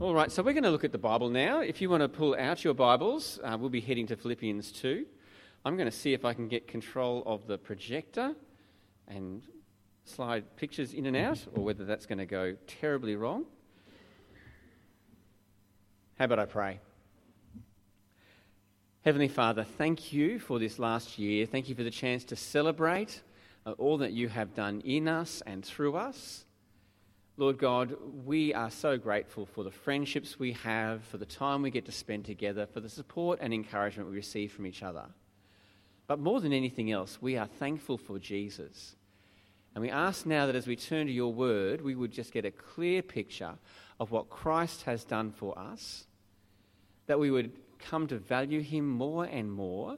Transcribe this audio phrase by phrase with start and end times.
[0.00, 1.60] All right, so we're going to look at the Bible now.
[1.60, 5.04] If you want to pull out your Bibles, uh, we'll be heading to Philippians 2.
[5.66, 8.34] I'm going to see if I can get control of the projector
[9.08, 9.42] and
[10.06, 13.44] slide pictures in and out, or whether that's going to go terribly wrong.
[16.18, 16.80] How about I pray?
[19.04, 21.44] Heavenly Father, thank you for this last year.
[21.44, 23.20] Thank you for the chance to celebrate
[23.66, 26.46] uh, all that you have done in us and through us.
[27.40, 27.96] Lord God,
[28.26, 31.90] we are so grateful for the friendships we have, for the time we get to
[31.90, 35.06] spend together, for the support and encouragement we receive from each other.
[36.06, 38.94] But more than anything else, we are thankful for Jesus.
[39.74, 42.44] And we ask now that as we turn to your word, we would just get
[42.44, 43.54] a clear picture
[43.98, 46.04] of what Christ has done for us,
[47.06, 49.96] that we would come to value him more and more,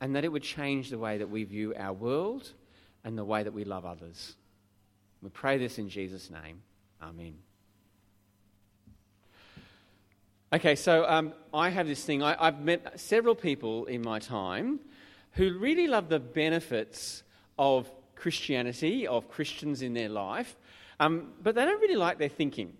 [0.00, 2.54] and that it would change the way that we view our world
[3.04, 4.36] and the way that we love others.
[5.22, 6.62] We pray this in Jesus' name.
[7.02, 7.34] Amen.
[10.52, 12.22] Okay, so um, I have this thing.
[12.22, 14.80] I, I've met several people in my time
[15.32, 17.22] who really love the benefits
[17.58, 20.56] of Christianity, of Christians in their life,
[21.00, 22.72] um, but they don't really like their thinking.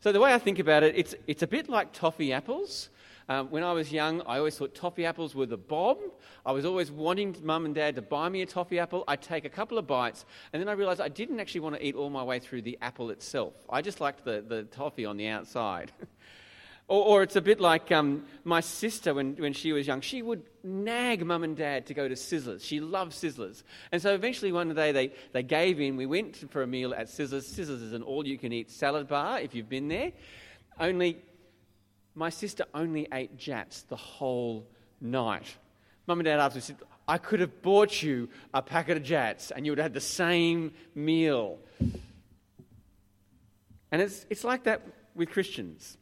[0.00, 2.90] So the way I think about it, it's, it's a bit like toffee apples.
[3.28, 5.98] Um, when I was young, I always thought toffee apples were the bomb.
[6.44, 9.02] I was always wanting mum and dad to buy me a toffee apple.
[9.08, 11.84] I'd take a couple of bites, and then I realised I didn't actually want to
[11.84, 13.54] eat all my way through the apple itself.
[13.68, 15.90] I just liked the, the toffee on the outside.
[16.88, 20.02] or, or, it's a bit like um, my sister when, when she was young.
[20.02, 22.62] She would nag mum and dad to go to Sizzlers.
[22.62, 23.64] She loved Sizzlers.
[23.90, 25.96] And so eventually one day they, they gave in.
[25.96, 27.52] We went for a meal at Sizzlers.
[27.52, 30.12] Sizzlers is an all you can eat salad bar if you've been there.
[30.78, 31.18] Only
[32.16, 34.66] my sister only ate Jatz the whole
[35.00, 35.56] night.
[36.06, 39.64] Mum and Dad after said, I could have bought you a packet of Jatz and
[39.64, 41.58] you would have had the same meal.
[43.92, 44.82] And it's, it's like that
[45.14, 45.98] with Christians.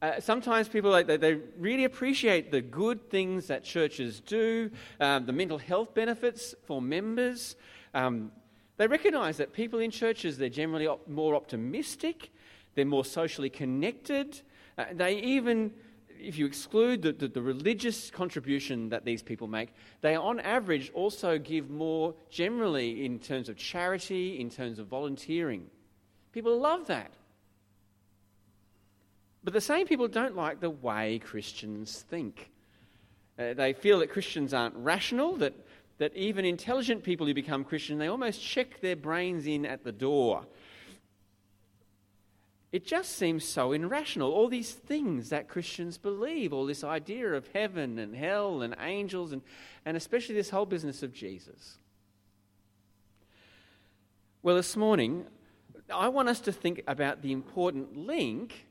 [0.00, 4.70] Uh, sometimes people they, they really appreciate the good things that churches do,
[5.00, 7.56] um, the mental health benefits for members.
[7.94, 8.32] Um,
[8.78, 12.30] they recognize that people in churches they're generally op- more optimistic,
[12.74, 14.42] they're more socially connected,
[14.78, 15.72] uh, they even,
[16.18, 19.72] if you exclude the, the, the, religious contribution that these people make,
[20.02, 25.66] they on average also give more generally in terms of charity, in terms of volunteering.
[26.32, 27.12] People love that.
[29.42, 32.50] But the same people don't like the way Christians think.
[33.38, 35.54] Uh, they feel that Christians aren't rational, that,
[35.98, 39.92] that even intelligent people who become Christian, they almost check their brains in at the
[39.92, 40.44] door
[42.72, 44.32] it just seems so irrational.
[44.32, 49.32] All these things that Christians believe, all this idea of heaven and hell and angels,
[49.32, 49.42] and,
[49.84, 51.78] and especially this whole business of Jesus.
[54.42, 55.26] Well, this morning,
[55.92, 58.66] I want us to think about the important link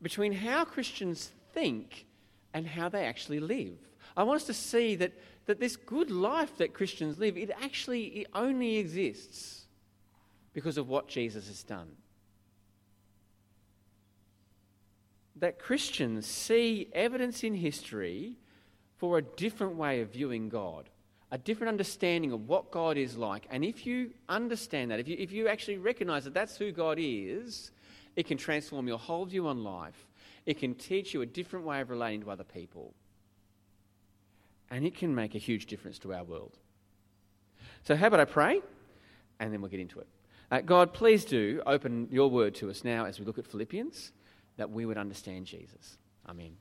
[0.00, 2.06] between how Christians think
[2.54, 3.76] and how they actually live.
[4.16, 5.12] I want us to see that,
[5.46, 9.66] that this good life that Christians live, it actually it only exists
[10.52, 11.88] because of what Jesus has done.
[15.40, 18.36] That Christians see evidence in history
[18.98, 20.88] for a different way of viewing God,
[21.30, 23.46] a different understanding of what God is like.
[23.50, 26.98] And if you understand that, if you, if you actually recognize that that's who God
[27.00, 27.72] is,
[28.16, 30.06] it can transform your whole view on life.
[30.44, 32.94] It can teach you a different way of relating to other people.
[34.70, 36.58] And it can make a huge difference to our world.
[37.84, 38.60] So, how about I pray?
[39.40, 40.06] And then we'll get into it.
[40.50, 44.12] Uh, God, please do open your word to us now as we look at Philippians
[44.60, 45.96] that we would understand Jesus.
[46.28, 46.52] Amen.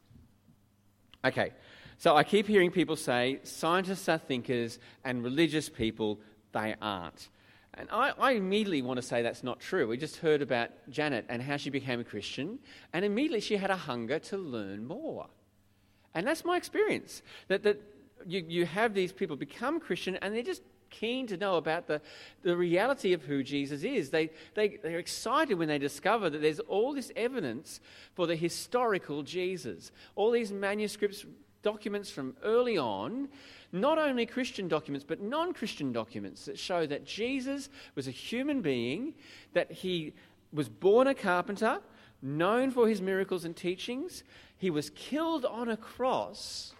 [1.26, 1.52] Okay,
[1.98, 6.22] so I keep hearing people say scientists are thinkers and religious people,
[6.54, 7.28] they aren't.
[7.74, 9.86] And I, I, immediately want to say that's not true.
[9.86, 12.60] We just heard about Janet and how she became a Christian,
[12.94, 15.28] and immediately she had a hunger to learn more.
[16.16, 17.22] And that's my experience.
[17.50, 17.82] That, that
[18.26, 22.02] you, you have these people become Christian and they're just keen to know about the,
[22.44, 24.10] the reality of who Jesus is.
[24.10, 27.80] They, they, they're excited when they discover that there's all this evidence
[28.16, 29.92] for the historical Jesus.
[30.16, 31.26] All these manuscripts,
[31.62, 33.30] documents from early on,
[33.72, 38.62] not only Christian documents, but non Christian documents that show that Jesus was a human
[38.62, 39.14] being,
[39.54, 40.14] that he
[40.52, 41.80] was born a carpenter,
[42.22, 44.24] known for his miracles and teachings.
[44.58, 46.74] He was killed on a cross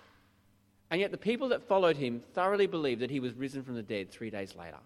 [0.92, 3.84] and yet the people that followed him thoroughly believed that he was risen from the
[3.84, 4.80] dead three days later.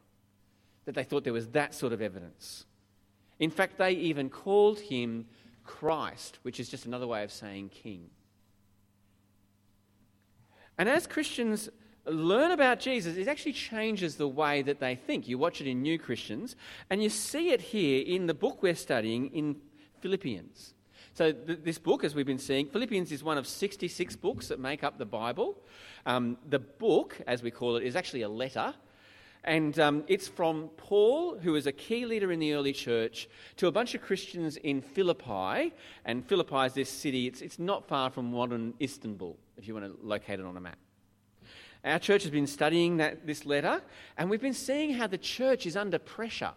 [0.85, 2.65] That they thought there was that sort of evidence.
[3.39, 5.25] In fact, they even called him
[5.63, 8.09] Christ, which is just another way of saying king.
[10.77, 11.69] And as Christians
[12.05, 15.27] learn about Jesus, it actually changes the way that they think.
[15.27, 16.55] You watch it in new Christians,
[16.89, 19.55] and you see it here in the book we're studying in
[20.01, 20.72] Philippians.
[21.15, 24.59] So, th- this book, as we've been seeing, Philippians is one of 66 books that
[24.59, 25.61] make up the Bible.
[26.07, 28.73] Um, the book, as we call it, is actually a letter.
[29.43, 33.67] And um, it's from Paul, who was a key leader in the early church, to
[33.67, 35.73] a bunch of Christians in Philippi.
[36.03, 39.85] And Philippi is this city, it's, it's not far from modern Istanbul, if you want
[39.85, 40.79] to locate it on a map.
[41.85, 43.83] Our church has been studying that, this letter,
[44.17, 46.53] and we've been seeing how the church is under pressure.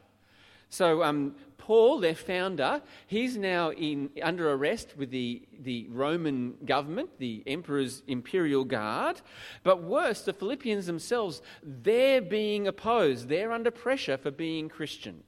[0.69, 7.11] So, um, Paul, their founder, he's now in, under arrest with the, the Roman government,
[7.19, 9.21] the emperor's imperial guard.
[9.65, 13.29] But worse, the Philippians themselves, they're being opposed.
[13.29, 15.25] They're under pressure for being Christian.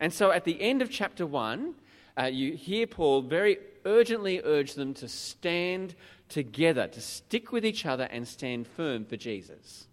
[0.00, 1.76] And so at the end of chapter 1,
[2.18, 5.94] uh, you hear Paul very urgently urge them to stand
[6.28, 9.86] together, to stick with each other and stand firm for Jesus.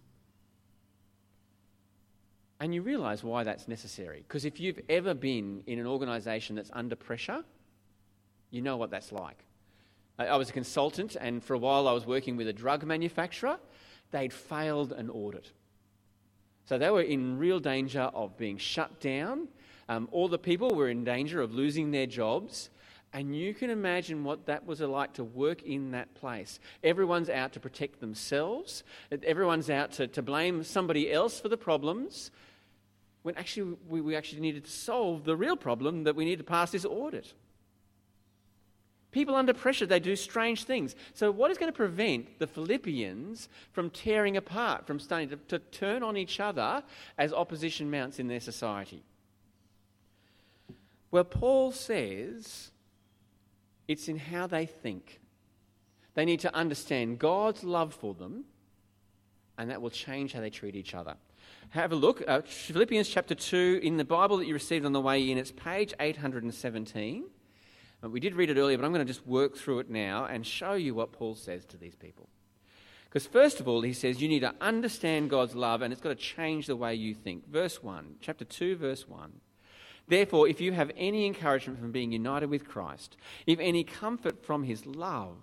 [2.59, 4.23] And you realize why that's necessary.
[4.27, 7.43] Because if you've ever been in an organization that's under pressure,
[8.51, 9.45] you know what that's like.
[10.17, 13.57] I was a consultant, and for a while I was working with a drug manufacturer.
[14.11, 15.51] They'd failed an audit.
[16.65, 19.47] So they were in real danger of being shut down.
[19.87, 22.69] Um, all the people were in danger of losing their jobs.
[23.13, 26.59] And you can imagine what that was like to work in that place.
[26.83, 28.83] Everyone's out to protect themselves,
[29.23, 32.29] everyone's out to, to blame somebody else for the problems
[33.23, 36.43] when actually we, we actually needed to solve the real problem that we need to
[36.43, 37.33] pass this audit.
[39.11, 40.95] People under pressure, they do strange things.
[41.13, 45.59] So, what is going to prevent the Philippians from tearing apart, from starting to, to
[45.59, 46.83] turn on each other
[47.17, 49.03] as opposition mounts in their society?
[51.09, 52.69] Well, Paul says
[53.87, 55.19] it's in how they think.
[56.13, 58.45] They need to understand God's love for them,
[59.57, 61.15] and that will change how they treat each other
[61.69, 62.23] have a look.
[62.27, 65.51] Uh, Philippians chapter 2 in the Bible that you received on the way in, it's
[65.51, 67.25] page 817.
[68.03, 70.25] Uh, we did read it earlier, but I'm going to just work through it now
[70.25, 72.27] and show you what Paul says to these people.
[73.05, 76.09] Because, first of all, he says you need to understand God's love and it's got
[76.09, 77.47] to change the way you think.
[77.47, 79.31] Verse 1, chapter 2, verse 1.
[80.07, 84.63] Therefore, if you have any encouragement from being united with Christ, if any comfort from
[84.63, 85.37] his love,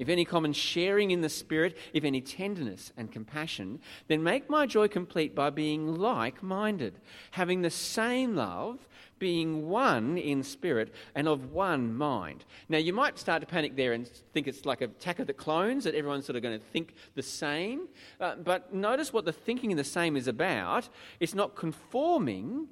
[0.00, 4.66] if any common sharing in the Spirit, if any tenderness and compassion, then make my
[4.66, 6.98] joy complete by being like minded,
[7.32, 8.88] having the same love,
[9.18, 12.46] being one in spirit and of one mind.
[12.70, 15.34] Now, you might start to panic there and think it's like a attack of the
[15.34, 17.86] clones, that everyone's sort of going to think the same.
[18.18, 20.88] Uh, but notice what the thinking in the same is about.
[21.20, 22.68] It's not conforming,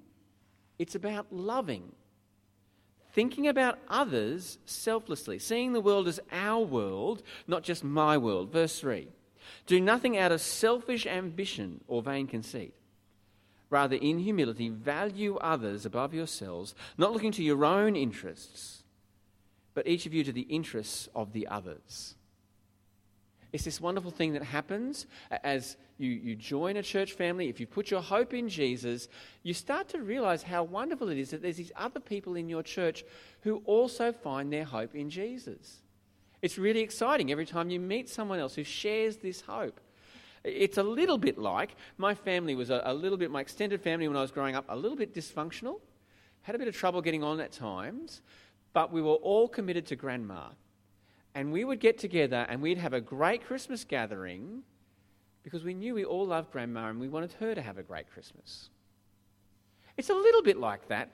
[0.78, 1.92] it's about loving
[3.18, 8.52] thinking about others selflessly, seeing the world as our world, not just my world.
[8.52, 9.08] Verse 3
[9.66, 12.74] Do nothing out of selfish ambition or vain conceit.
[13.70, 18.84] Rather, in humility, value others above yourselves, not looking to your own interests,
[19.74, 22.14] but each of you to the interests of the others.
[23.52, 25.06] It's this wonderful thing that happens
[25.42, 27.48] as you, you join a church family.
[27.48, 29.08] If you put your hope in Jesus,
[29.42, 32.62] you start to realize how wonderful it is that there's these other people in your
[32.62, 33.04] church
[33.40, 35.78] who also find their hope in Jesus.
[36.42, 39.80] It's really exciting every time you meet someone else who shares this hope.
[40.44, 44.06] It's a little bit like my family was a, a little bit, my extended family
[44.06, 45.80] when I was growing up, a little bit dysfunctional,
[46.42, 48.20] had a bit of trouble getting on at times,
[48.72, 50.48] but we were all committed to grandma
[51.34, 54.62] and we would get together and we'd have a great Christmas gathering
[55.42, 58.10] because we knew we all loved Grandma and we wanted her to have a great
[58.10, 58.70] Christmas.
[59.96, 61.10] It's a little bit like that,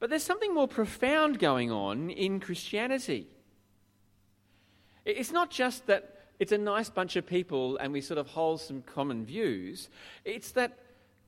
[0.00, 3.28] but there's something more profound going on in Christianity.
[5.04, 8.60] It's not just that it's a nice bunch of people and we sort of hold
[8.60, 9.88] some common views,
[10.24, 10.78] it's that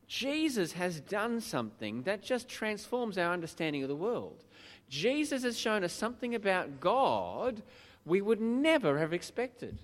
[0.08, 4.44] Jesus has done something that just transforms our understanding of the world.
[4.88, 7.62] Jesus has shown us something about God
[8.05, 9.78] we would never have expected.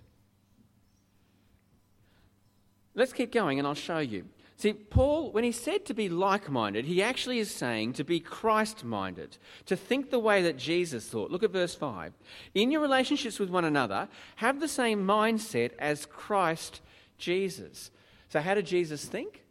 [2.94, 4.26] Let's keep going and I'll show you.
[4.56, 8.21] See, Paul, when he said to be like minded, he actually is saying to be
[8.21, 11.32] Christ minded, to think the way that Jesus thought.
[11.32, 12.12] Look at verse 5.
[12.54, 16.80] In your relationships with one another, have the same mindset as Christ
[17.18, 17.90] Jesus.
[18.28, 19.42] So, how did Jesus think?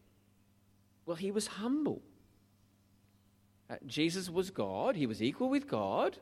[1.06, 2.02] Well, he was humble.
[3.72, 6.18] Uh, Jesus was God, he was equal with God,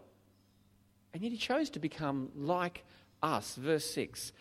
[1.14, 2.84] and yet he chose to become like
[3.24, 3.56] us.
[3.56, 4.32] Verse 6.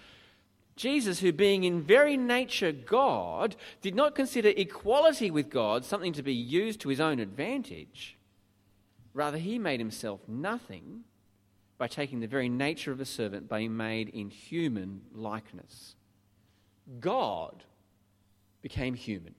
[0.76, 6.22] Jesus, who being in very nature God, did not consider equality with God something to
[6.22, 8.16] be used to his own advantage.
[9.14, 11.02] Rather, he made himself nothing
[11.78, 15.96] by taking the very nature of a servant, being made in human likeness.
[17.00, 17.64] God
[18.62, 19.34] became human.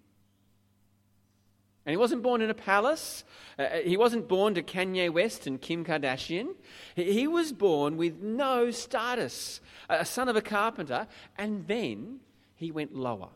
[1.89, 3.23] And he wasn't born in a palace.
[3.57, 6.53] Uh, uh, he wasn't born to Kanye West and Kim Kardashian.
[6.95, 12.19] He, he was born with no status, a son of a carpenter, and then
[12.53, 13.29] he went lower.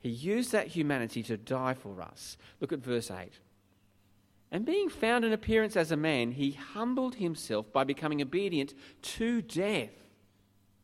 [0.00, 2.36] He used that humanity to die for us.
[2.60, 3.30] Look at verse 8.
[4.50, 9.40] And being found in appearance as a man, he humbled himself by becoming obedient to
[9.40, 9.92] death,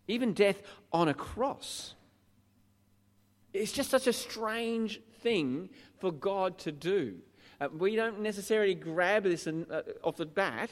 [0.06, 1.96] even death on a cross.
[3.52, 7.16] It's just such a strange thing for God to do.
[7.60, 10.70] Uh, we don't necessarily grab this in, uh, off the bat.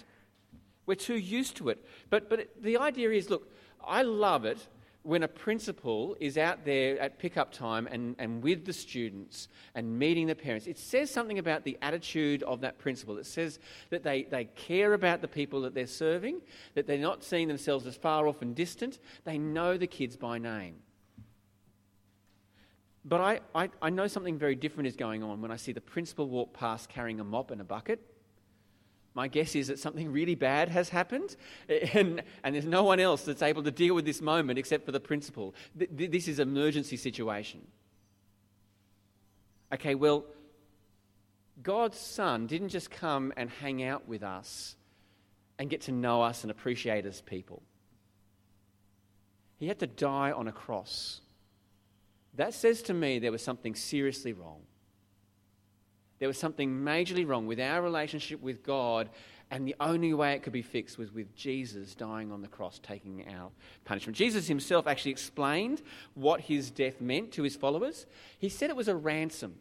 [0.86, 1.84] We're too used to it.
[2.10, 3.50] But, but the idea is look,
[3.84, 4.68] I love it
[5.04, 9.98] when a principal is out there at pickup time and, and with the students and
[9.98, 13.18] meeting the parents, it says something about the attitude of that principal.
[13.18, 13.58] It says
[13.90, 16.40] that they, they care about the people that they're serving,
[16.74, 19.00] that they're not seeing themselves as far off and distant.
[19.24, 20.76] They know the kids by name.
[23.04, 25.80] But I, I, I know something very different is going on when I see the
[25.80, 28.00] principal walk past carrying a mop and a bucket.
[29.14, 31.36] My guess is that something really bad has happened,
[31.68, 34.92] and, and there's no one else that's able to deal with this moment except for
[34.92, 35.54] the principal.
[35.78, 37.66] Th- this is an emergency situation.
[39.74, 40.24] Okay, well,
[41.62, 44.76] God's Son didn't just come and hang out with us
[45.58, 47.62] and get to know us and appreciate us people.
[49.58, 51.21] He had to die on a cross
[52.34, 54.62] that says to me there was something seriously wrong.
[56.18, 59.10] There was something majorly wrong with our relationship with God,
[59.50, 62.78] and the only way it could be fixed was with Jesus dying on the cross,
[62.80, 63.50] taking our
[63.84, 64.16] punishment.
[64.16, 65.82] Jesus himself actually explained
[66.14, 68.06] what his death meant to his followers.
[68.38, 69.56] He said it was a ransom.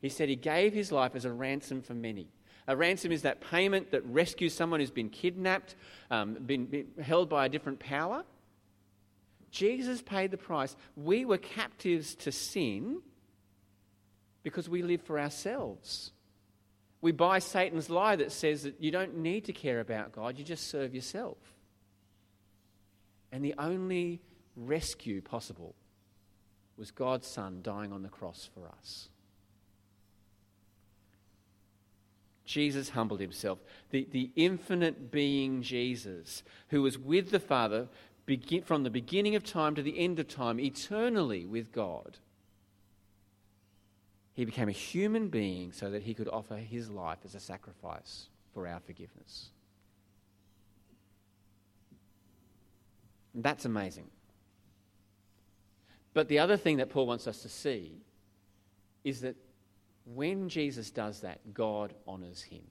[0.00, 2.28] He said he gave his life as a ransom for many.
[2.66, 5.74] A ransom is that payment that rescues someone who's been kidnapped,
[6.10, 8.24] um, been, been held by a different power.
[9.54, 10.74] Jesus paid the price.
[10.96, 13.00] We were captives to sin
[14.42, 16.10] because we live for ourselves.
[17.00, 20.44] We buy Satan's lie that says that you don't need to care about God, you
[20.44, 21.38] just serve yourself.
[23.30, 24.20] And the only
[24.56, 25.76] rescue possible
[26.76, 29.08] was God's Son dying on the cross for us.
[32.44, 33.60] Jesus humbled himself.
[33.90, 37.88] The, the infinite being Jesus, who was with the Father
[38.26, 42.18] begin, from the beginning of time to the end of time, eternally with God.
[44.34, 48.28] He became a human being so that he could offer his life as a sacrifice
[48.52, 49.50] for our forgiveness.
[53.34, 54.08] That's amazing.
[56.14, 58.00] But the other thing that Paul wants us to see
[59.02, 59.36] is that
[60.06, 62.62] when Jesus does that, God honours him.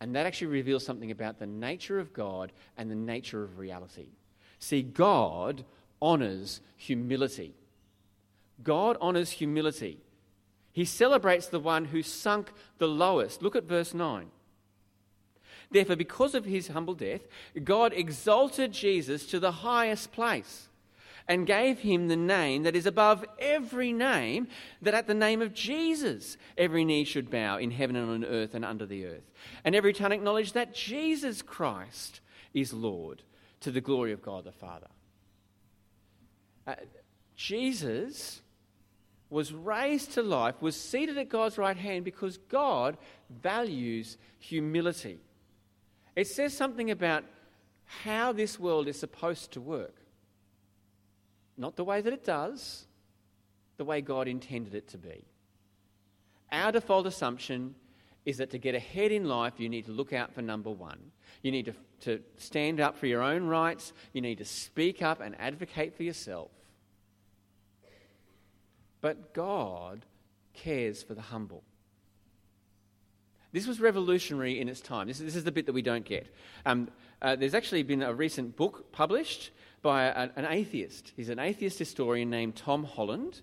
[0.00, 4.08] And that actually reveals something about the nature of God and the nature of reality.
[4.58, 5.64] See, God
[6.00, 7.54] honors humility.
[8.62, 9.98] God honors humility.
[10.72, 13.42] He celebrates the one who sunk the lowest.
[13.42, 14.30] Look at verse 9.
[15.70, 17.22] Therefore, because of his humble death,
[17.64, 20.67] God exalted Jesus to the highest place
[21.28, 24.48] and gave him the name that is above every name,
[24.80, 28.54] that at the name of Jesus every knee should bow in heaven and on earth
[28.54, 29.30] and under the earth,
[29.64, 32.20] and every tongue acknowledge that Jesus Christ
[32.54, 33.22] is Lord
[33.60, 34.88] to the glory of God the Father.
[36.66, 36.74] Uh,
[37.36, 38.40] Jesus
[39.30, 42.96] was raised to life, was seated at God's right hand because God
[43.28, 45.20] values humility.
[46.16, 47.24] It says something about
[47.84, 49.97] how this world is supposed to work.
[51.58, 52.86] Not the way that it does,
[53.76, 55.24] the way God intended it to be.
[56.52, 57.74] Our default assumption
[58.24, 60.98] is that to get ahead in life, you need to look out for number one.
[61.42, 63.92] You need to, to stand up for your own rights.
[64.12, 66.50] You need to speak up and advocate for yourself.
[69.00, 70.04] But God
[70.54, 71.62] cares for the humble.
[73.52, 75.08] This was revolutionary in its time.
[75.08, 76.26] This, this is the bit that we don't get.
[76.66, 76.88] Um,
[77.22, 79.50] uh, there's actually been a recent book published
[79.82, 81.12] by a, an atheist.
[81.16, 83.40] He's an atheist historian named Tom Holland.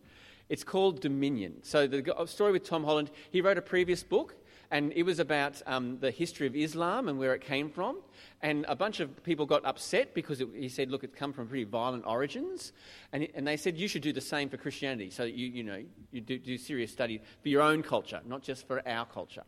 [0.48, 1.64] It's called Dominion.
[1.64, 4.36] So, the story with Tom Holland, he wrote a previous book,
[4.70, 7.98] and it was about um, the history of Islam and where it came from.
[8.42, 11.48] And a bunch of people got upset because it, he said, look, it's come from
[11.48, 12.74] pretty violent origins.
[13.12, 15.10] And, and they said, you should do the same for Christianity.
[15.10, 18.68] So you, you know, you do, do serious study for your own culture, not just
[18.68, 19.44] for our culture.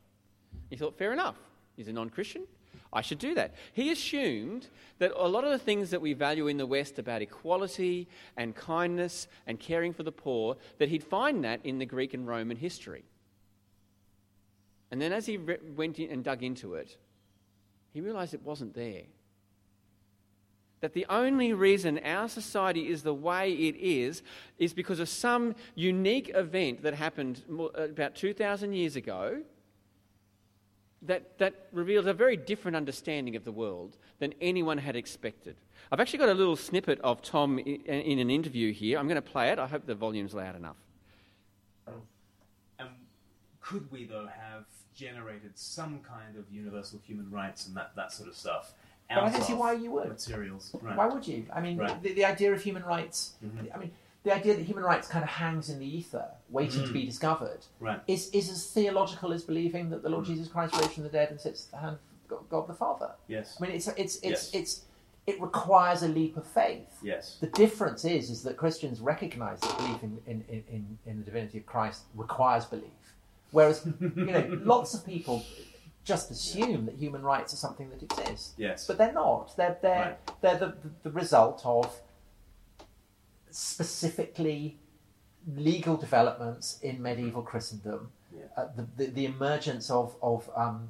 [0.69, 1.35] He thought, fair enough.
[1.75, 2.43] He's a non Christian.
[2.91, 3.53] I should do that.
[3.73, 4.67] He assumed
[4.99, 8.55] that a lot of the things that we value in the West about equality and
[8.55, 12.57] kindness and caring for the poor, that he'd find that in the Greek and Roman
[12.57, 13.03] history.
[14.89, 16.97] And then as he went in and dug into it,
[17.93, 19.03] he realized it wasn't there.
[20.79, 24.21] That the only reason our society is the way it is
[24.59, 27.43] is because of some unique event that happened
[27.75, 29.41] about 2,000 years ago
[31.03, 35.55] that, that reveals a very different understanding of the world than anyone had expected.
[35.91, 38.97] I've actually got a little snippet of Tom in, in an interview here.
[38.97, 39.59] I'm going to play it.
[39.59, 40.77] I hope the volume's loud enough.
[42.79, 42.89] Um,
[43.61, 48.27] could we, though, have generated some kind of universal human rights and that, that sort
[48.27, 48.73] of stuff?
[49.09, 50.09] But I don't see why you would.
[50.09, 50.75] Materials.
[50.81, 50.97] Right.
[50.97, 51.45] Why would you?
[51.53, 52.01] I mean, right.
[52.03, 53.35] the, the, idea of human rights.
[53.45, 53.67] Mm-hmm.
[53.73, 53.91] I mean,
[54.27, 56.87] the idea that human rights kind of hangs in the ether, waiting mm.
[56.87, 57.05] to be mm.
[57.05, 58.01] discovered, right.
[58.07, 60.27] is, is as theological as believing that the Lord mm.
[60.27, 61.97] Jesus Christ rose from the dead and sits at the hand
[62.29, 63.11] of God, the Father.
[63.29, 63.55] Yes.
[63.57, 64.51] I mean, it's it's it's yes.
[64.53, 64.81] it's
[65.27, 66.89] it requires a leap of faith.
[67.01, 67.37] Yes.
[67.39, 71.59] The difference is is that Christians recognise that belief in, in, in, in the divinity
[71.59, 72.83] of Christ requires belief,
[73.51, 75.45] whereas you know lots of people
[76.03, 78.55] just assume that human rights are something that exists.
[78.57, 78.87] Yes.
[78.87, 79.55] But they're not.
[79.55, 80.41] They're they're right.
[80.41, 81.97] they're the, the result of
[83.51, 84.77] specifically
[85.55, 88.45] legal developments in medieval Christendom, yeah.
[88.57, 90.89] uh, the, the, the, emergence of, of, um,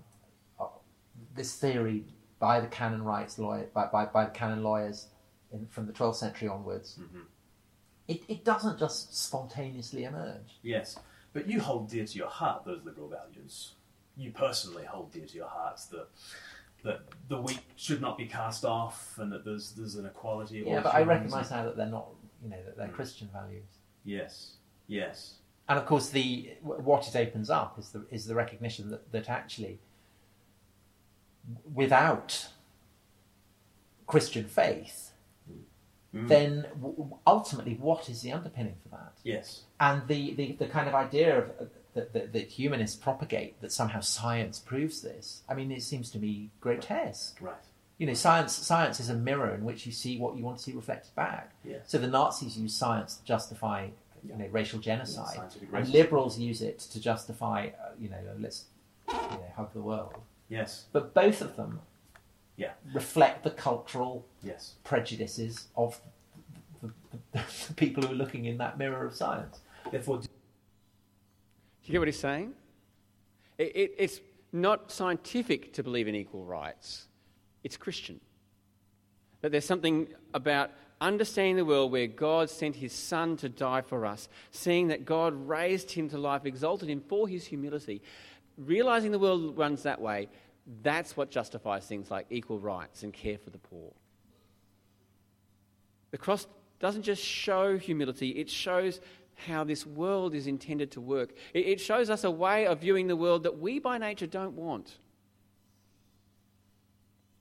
[1.35, 2.03] this theory
[2.39, 5.07] by the canon rights lawyer, by, by, by the canon lawyers
[5.53, 7.21] in, from the 12th century onwards, mm-hmm.
[8.07, 10.59] it, it doesn't just spontaneously emerge.
[10.63, 10.97] Yes,
[11.33, 13.73] but you hold dear to your heart those liberal values.
[14.15, 16.07] You personally hold dear to your hearts that
[16.83, 20.63] that the weak should not be cast off and that there's there's an equality.
[20.65, 22.07] yeah, but I recognise now that they're not
[22.43, 22.93] you know, that they're mm.
[22.93, 23.65] Christian values.
[24.03, 24.53] Yes,
[24.87, 25.35] yes.
[25.69, 29.29] And of course, the what it opens up is the is the recognition that that
[29.29, 29.79] actually,
[31.73, 32.47] without
[34.05, 35.11] Christian faith,
[36.15, 36.27] mm.
[36.27, 36.65] then
[37.25, 39.13] ultimately, what is the underpinning for that?
[39.23, 39.63] Yes.
[39.79, 44.01] And the the, the kind of idea of that, that, that, humanists propagate that somehow
[44.01, 45.41] science proves this.
[45.49, 47.39] I mean, it seems to me grotesque.
[47.41, 47.55] Right
[47.97, 50.63] you know, science science is a mirror in which you see what you want to
[50.63, 51.51] see reflected back.
[51.63, 51.77] Yeah.
[51.85, 53.87] So the Nazis use science to justify,
[54.23, 58.65] you know, racial genocide, yeah, and liberals use it to justify, uh, you know, let's
[59.07, 60.13] you know, hug the world.
[60.49, 60.85] Yes.
[60.91, 61.81] But both of them,
[62.55, 64.75] yeah, reflect the cultural yes.
[64.83, 65.99] prejudices of
[66.81, 66.91] the,
[67.31, 69.59] the, the, people who are looking in that mirror of science.
[69.91, 70.27] Therefore, do
[71.83, 72.53] you get what he's saying?
[73.57, 74.19] It, it, it's
[74.51, 77.07] not scientific to believe in equal rights
[77.67, 78.21] it's Christian.
[79.41, 84.05] That there's something about understanding the world where God sent his Son to die for
[84.05, 88.01] us, seeing that God raised him to life, exalted him for his humility,
[88.57, 90.29] realizing the world runs that way,
[90.81, 93.91] that's what justifies things like equal rights and care for the poor.
[96.11, 96.47] The cross
[96.79, 99.01] doesn't just show humility, it shows
[99.45, 101.35] how this world is intended to work.
[101.53, 104.99] It shows us a way of viewing the world that we by nature don't want.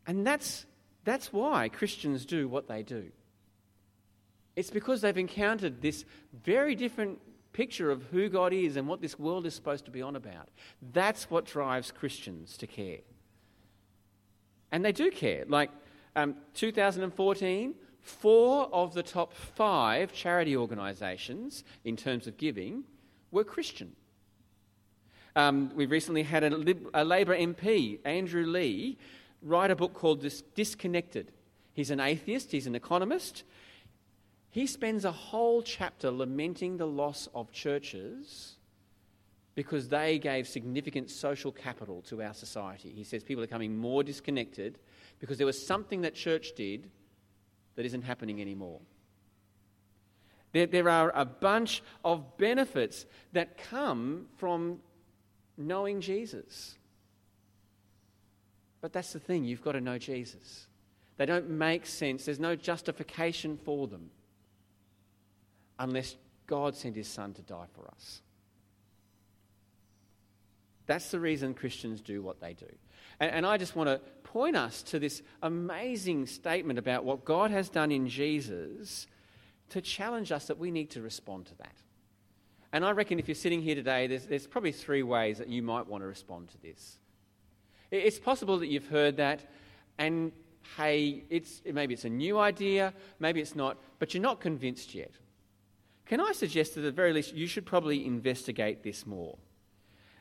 [0.06, 0.66] And that's,
[1.04, 3.10] that's why Christians do what they do.
[4.54, 6.04] It's because they've encountered this
[6.44, 7.18] very different
[7.52, 10.48] picture of who God is and what this world is supposed to be on about.
[10.92, 13.00] That's what drives Christians to care.
[14.72, 15.44] And they do care.
[15.46, 15.70] Like
[16.14, 22.84] um, 2014, four of the top five charity organisations in terms of giving
[23.30, 23.96] were Christian.
[25.34, 28.96] Um, we recently had a, Lib- a Labor MP, Andrew Leigh,
[29.46, 31.32] write a book called Disconnected.
[31.72, 33.44] He's an atheist, he's an economist.
[34.50, 38.56] He spends a whole chapter lamenting the loss of churches
[39.54, 42.90] because they gave significant social capital to our society.
[42.94, 44.78] He says people are becoming more disconnected
[45.18, 46.90] because there was something that church did
[47.74, 48.80] that isn't happening anymore.
[50.52, 54.80] There, there are a bunch of benefits that come from
[55.58, 56.78] knowing Jesus.
[58.80, 60.66] But that's the thing, you've got to know Jesus.
[61.16, 64.10] They don't make sense, there's no justification for them
[65.78, 68.22] unless God sent his son to die for us.
[70.86, 72.66] That's the reason Christians do what they do.
[73.18, 77.50] And, and, I just want to point us to this amazing statement about what God
[77.50, 79.06] has done in Jesus
[79.70, 81.74] to challenge us that we need to respond to that.
[82.72, 85.62] And I reckon if you're sitting here today, there's, there's probably three ways that you
[85.62, 86.98] might want to respond to this.
[87.90, 89.48] It's possible that you've heard that,
[89.98, 90.32] and
[90.76, 95.12] hey, it's, maybe it's a new idea, maybe it's not, but you're not convinced yet.
[96.06, 99.38] Can I suggest that at the very least you should probably investigate this more?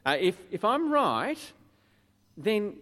[0.06, 1.39] Uh, if, if I'm right,
[2.38, 2.78] then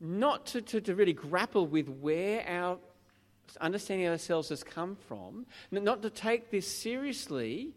[0.00, 2.78] not to, to, to really grapple with where our
[3.60, 7.74] understanding of ourselves has come from, not to take this seriously,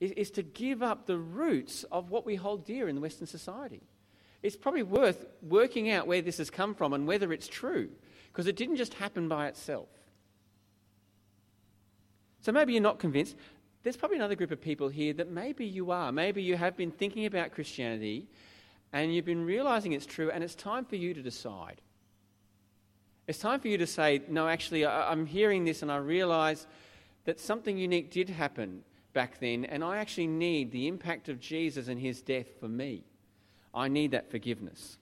[0.00, 3.82] is, is to give up the roots of what we hold dear in Western society
[4.42, 7.90] it's probably worth working out where this has come from and whether it's true.
[8.32, 9.88] because it didn't just happen by itself.
[12.40, 13.36] So maybe you're not convinced.
[13.82, 16.10] There's probably another group of people here that maybe you are.
[16.10, 18.26] Maybe you have been thinking about Christianity
[18.92, 21.80] and you've been realizing it's true, and it's time for you to decide.
[23.26, 26.66] It's time for you to say, No, actually, I'm hearing this and I realize
[27.24, 28.82] that something unique did happen
[29.14, 33.04] back then, and I actually need the impact of Jesus and his death for me.
[33.74, 34.98] I need that forgiveness.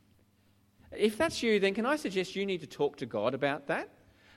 [0.92, 3.88] If that's you, then can I suggest you need to talk to God about that?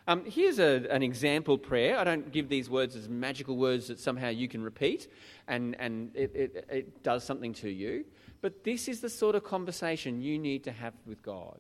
[0.06, 1.98] Um, here's a, an example prayer.
[1.98, 5.08] I don't give these words as magical words that somehow you can repeat
[5.48, 8.04] and, and it, it, it does something to you.
[8.42, 11.60] But this is the sort of conversation you need to have with God.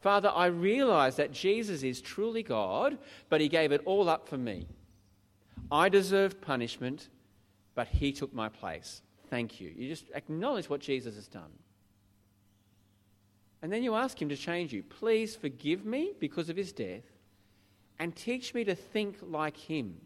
[0.00, 4.36] Father, I realize that Jesus is truly God, but he gave it all up for
[4.36, 4.66] me.
[5.70, 7.08] I deserved punishment,
[7.76, 9.02] but he took my place.
[9.30, 9.72] Thank you.
[9.74, 11.52] You just acknowledge what Jesus has done.
[13.62, 14.82] And then you ask him to change you.
[14.82, 17.04] Please forgive me because of his death
[17.98, 20.00] and teach me to think like him.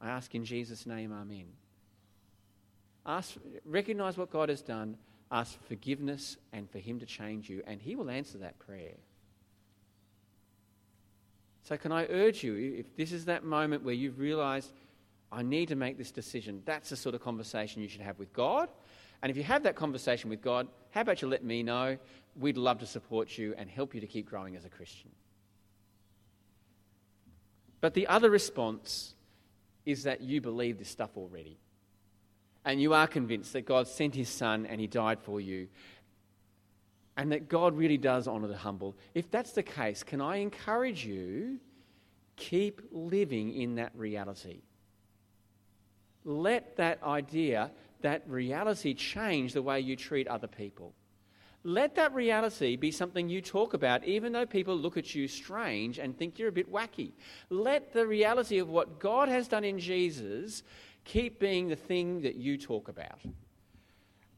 [0.00, 1.46] I ask in Jesus' name, Amen.
[3.04, 4.96] Ask, recognize what God has done,
[5.30, 8.94] ask for forgiveness and for him to change you, and he will answer that prayer.
[11.62, 14.72] So, can I urge you, if this is that moment where you've realized,
[15.30, 18.32] I need to make this decision, that's the sort of conversation you should have with
[18.32, 18.70] God.
[19.22, 21.98] And if you have that conversation with God, how about you let me know?
[22.38, 25.10] We'd love to support you and help you to keep growing as a Christian.
[27.80, 29.14] But the other response
[29.86, 31.58] is that you believe this stuff already.
[32.64, 35.68] And you are convinced that God sent his son and he died for you.
[37.16, 38.96] And that God really does honour the humble.
[39.14, 41.58] If that's the case, can I encourage you
[42.36, 44.60] keep living in that reality?
[46.24, 47.70] Let that idea,
[48.02, 50.94] that reality change the way you treat other people.
[51.64, 55.98] Let that reality be something you talk about, even though people look at you strange
[55.98, 57.12] and think you're a bit wacky.
[57.50, 60.62] Let the reality of what God has done in Jesus
[61.04, 63.20] keep being the thing that you talk about.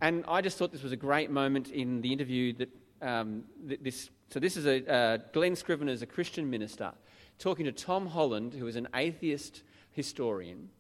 [0.01, 2.69] And I just thought this was a great moment in the interview that
[3.03, 4.11] um, this.
[4.31, 6.93] So this is a uh, Glen Scrivener is a Christian minister
[7.39, 10.71] talking to Tom Holland, who is an atheist historian.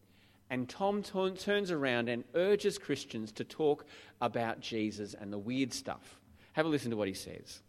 [0.51, 3.87] And Tom t- turns around and urges Christians to talk
[4.21, 6.21] about Jesus and the weird stuff
[6.53, 7.61] have a listen to what he says.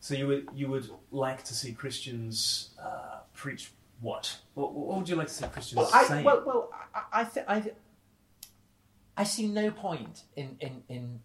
[0.00, 4.38] So you would you would like to see Christians uh, preach what?
[4.54, 4.72] what?
[4.72, 4.98] what?
[4.98, 6.22] would you like to see Christians well, I, say?
[6.22, 7.74] Well, well, I, I, th- I, th-
[9.16, 11.20] I see no point in, in, in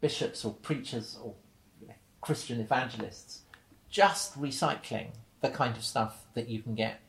[0.00, 1.34] bishops or preachers or
[1.80, 3.42] you know, Christian evangelists
[3.90, 5.08] just recycling
[5.40, 7.00] the kind of stuff that you can get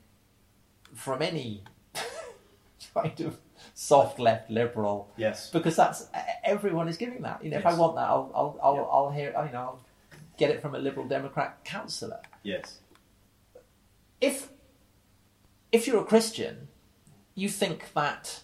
[0.93, 1.63] from any
[3.03, 3.37] kind of
[3.73, 5.11] soft left liberal.
[5.17, 5.49] Yes.
[5.49, 6.07] Because that's
[6.43, 7.43] everyone is giving that.
[7.43, 7.65] You know, yes.
[7.65, 8.81] if I want that, I'll I'll I'll, yeah.
[8.81, 9.45] I'll hear.
[9.45, 9.85] You know, I'll
[10.37, 12.21] get it from a liberal Democrat councillor.
[12.43, 12.79] Yes.
[14.21, 14.49] If
[15.71, 16.67] if you're a Christian,
[17.35, 18.41] you think that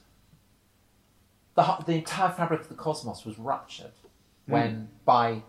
[1.56, 3.92] the the entire fabric of the cosmos was ruptured
[4.48, 4.54] mm.
[4.54, 5.44] when by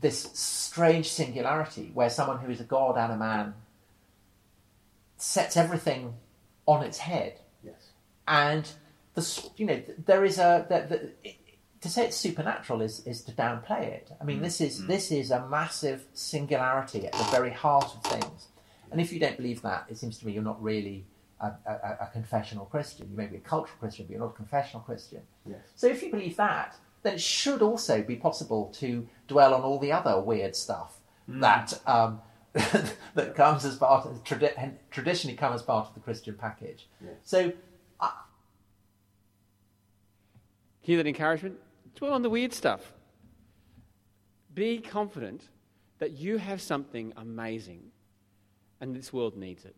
[0.00, 3.54] this strange singularity where someone who is a god and a man
[5.16, 6.14] sets everything
[6.66, 7.40] on its head.
[8.30, 8.70] And
[9.14, 11.32] the you know there is a the, the,
[11.80, 14.12] to say it's supernatural is, is to downplay it.
[14.20, 14.42] I mean, mm.
[14.42, 14.86] this is mm.
[14.86, 18.46] this is a massive singularity at the very heart of things.
[18.92, 21.04] And if you don't believe that, it seems to me you're not really
[21.40, 23.08] a, a, a confessional Christian.
[23.10, 25.22] You may be a cultural Christian, but you're not a confessional Christian.
[25.48, 25.58] Yes.
[25.74, 29.78] So if you believe that, then it should also be possible to dwell on all
[29.78, 31.40] the other weird stuff mm.
[31.40, 32.20] that um,
[33.14, 36.88] that comes as part of tradi- traditionally come as part of the Christian package.
[37.02, 37.14] Yes.
[37.24, 37.52] So
[40.80, 41.56] Hear that encouragement?
[41.94, 42.92] Dwell on the weird stuff.
[44.54, 45.42] Be confident
[45.98, 47.92] that you have something amazing
[48.80, 49.76] and this world needs it.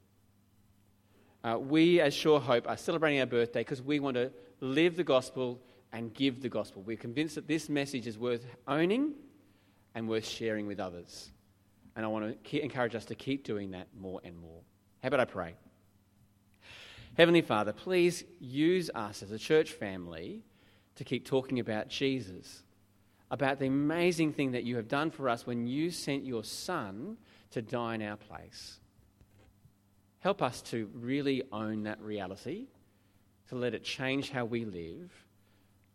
[1.44, 4.30] Uh, we, as Sure Hope, are celebrating our birthday because we want to
[4.60, 5.60] live the gospel
[5.92, 6.82] and give the gospel.
[6.82, 9.14] We're convinced that this message is worth owning
[9.94, 11.30] and worth sharing with others.
[11.96, 14.62] And I want to encourage us to keep doing that more and more.
[15.02, 15.54] How about I pray?
[17.16, 20.42] Heavenly Father, please use us as a church family
[20.96, 22.62] to keep talking about Jesus,
[23.30, 27.16] about the amazing thing that you have done for us when you sent your Son
[27.50, 28.78] to die in our place.
[30.20, 32.66] Help us to really own that reality,
[33.48, 35.10] to let it change how we live,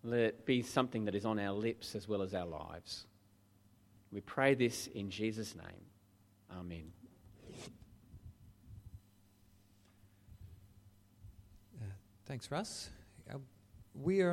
[0.03, 3.05] let it be something that is on our lips as well as our lives.
[4.11, 5.85] We pray this in Jesus' name.
[6.59, 6.91] Amen.
[11.81, 11.85] Uh,
[12.27, 12.89] thanks, Russ.
[13.31, 13.37] Uh,
[13.95, 14.25] we are.